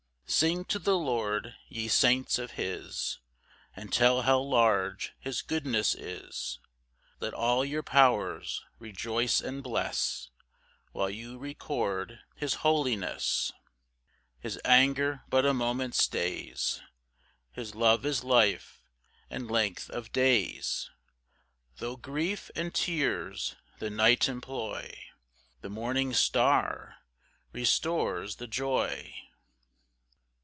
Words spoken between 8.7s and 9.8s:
rejoice and